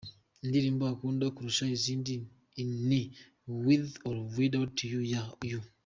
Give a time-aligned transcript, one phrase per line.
[0.43, 2.13] Indirimbo akunda kurusha izindi
[2.89, 3.01] ni
[3.65, 5.23] With or without you ya
[5.59, 5.61] U.